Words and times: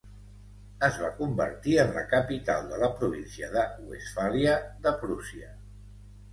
Es 0.87 0.95
va 1.01 1.11
convertir 1.19 1.75
en 1.83 1.93
la 1.99 2.03
capital 2.15 2.67
de 2.73 2.81
la 2.85 2.91
província 3.03 3.53
de 3.59 3.69
Westfàlia 3.93 4.59
de 4.89 4.99
Prússia. 5.07 5.57